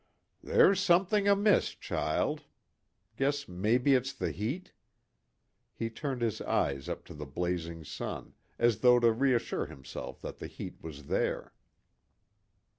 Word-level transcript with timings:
"There's 0.41 0.79
something 0.79 1.27
amiss, 1.27 1.75
child. 1.75 2.45
Guess 3.17 3.47
maybe 3.47 3.93
it's 3.93 4.13
the 4.13 4.31
heat." 4.31 4.73
He 5.75 5.91
turned 5.91 6.23
his 6.23 6.41
eyes 6.41 6.89
up 6.89 7.05
to 7.05 7.13
the 7.13 7.27
blazing 7.27 7.83
sun, 7.83 8.33
as 8.57 8.79
though 8.79 8.99
to 8.99 9.11
reassure 9.11 9.67
himself 9.67 10.19
that 10.23 10.39
the 10.39 10.47
heat 10.47 10.81
was 10.81 11.05
there. 11.05 11.53